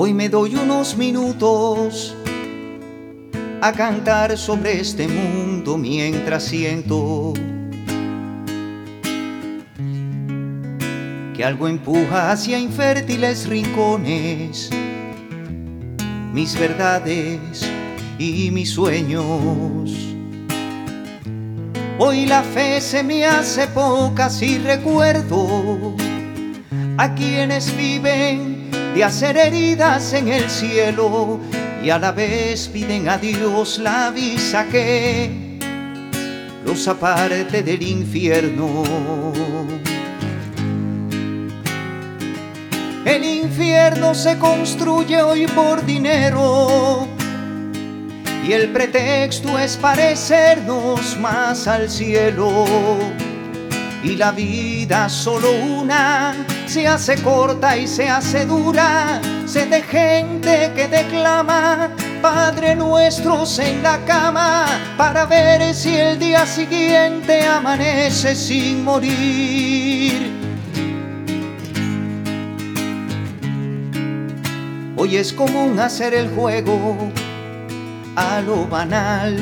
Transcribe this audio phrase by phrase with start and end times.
[0.00, 2.14] Hoy me doy unos minutos
[3.60, 7.32] a cantar sobre este mundo mientras siento
[11.34, 14.70] que algo empuja hacia infértiles rincones
[16.32, 17.68] mis verdades
[18.20, 20.14] y mis sueños.
[21.98, 25.96] Hoy la fe se me hace poca si recuerdo
[26.98, 28.57] a quienes viven
[28.94, 31.40] de hacer heridas en el cielo
[31.82, 35.58] y a la vez piden a Dios la visa que
[36.64, 38.82] los aparte del infierno.
[43.04, 47.08] El infierno se construye hoy por dinero
[48.46, 52.64] y el pretexto es parecernos más al cielo
[54.02, 56.34] y la vida solo una.
[56.66, 61.90] Se hace corta y se hace dura, se de gente que declama
[62.20, 70.32] Padre nuestros en la cama para ver si el día siguiente amanece sin morir.
[74.96, 76.96] Hoy es común hacer el juego
[78.16, 79.38] a lo banal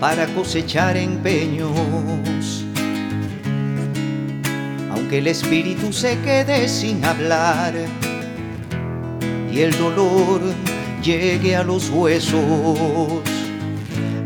[0.00, 2.57] para cosechar empeños
[5.08, 7.74] que el espíritu se quede sin hablar
[9.50, 10.40] y el dolor
[11.02, 13.22] llegue a los huesos.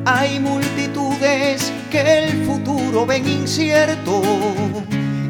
[0.05, 4.22] Hay multitudes que el futuro ven incierto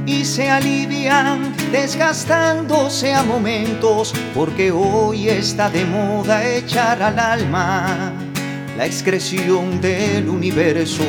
[0.06, 8.12] y se alivian desgastándose a momentos porque hoy está de moda echar al alma
[8.78, 11.04] la excreción del universo.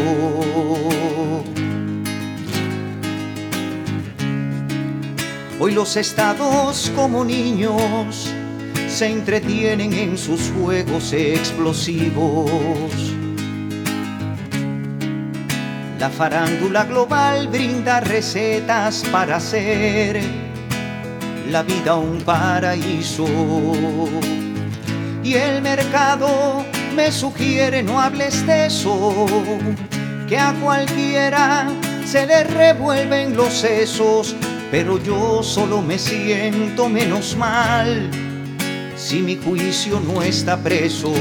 [5.60, 8.34] Hoy los estados como niños
[8.90, 12.92] se entretienen en sus juegos explosivos.
[16.00, 20.22] La farándula global brinda recetas para hacer
[21.52, 23.28] la vida un paraíso.
[25.24, 29.28] Y el mercado me sugiere no hables de eso,
[30.28, 31.68] que a cualquiera
[32.06, 34.36] se le revuelven los sesos
[34.74, 38.10] pero yo solo me siento menos mal
[38.96, 41.14] si mi juicio no está preso.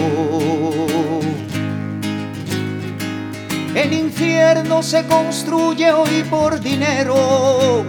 [3.74, 7.84] El infierno se construye hoy por dinero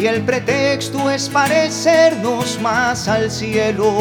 [0.00, 3.98] y el pretexto es parecernos más al cielo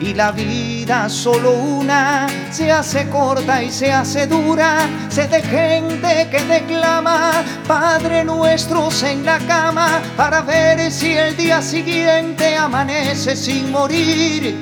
[0.00, 6.28] y la vida solo una se hace corta y se hace dura, se de gente
[6.30, 7.35] que declama
[8.24, 14.54] Nuestros en la cama para ver si el día siguiente amanece sin morir.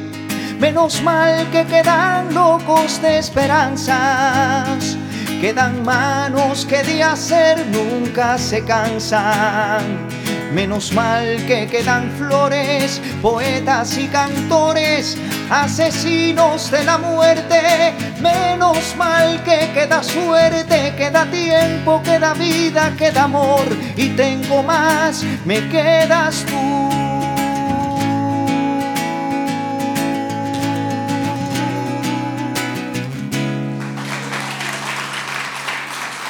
[0.59, 4.97] Menos mal que quedan locos de esperanzas,
[5.41, 10.09] quedan manos que de hacer nunca se cansan
[10.55, 15.19] Menos mal que quedan flores, poetas y cantores,
[15.51, 17.93] asesinos de la muerte.
[18.21, 21.25] Menos mal que queda suerte, queda
[21.65, 23.65] tiempo, queda vida, queda amor
[23.97, 26.75] y tengo más, me quedas tú.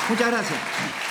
[0.08, 1.03] Muchas gracias.